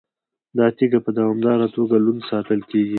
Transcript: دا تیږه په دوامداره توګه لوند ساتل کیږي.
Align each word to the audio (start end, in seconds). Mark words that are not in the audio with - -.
دا 0.57 0.65
تیږه 0.77 0.99
په 1.05 1.11
دوامداره 1.17 1.67
توګه 1.75 1.95
لوند 2.05 2.21
ساتل 2.31 2.59
کیږي. 2.69 2.89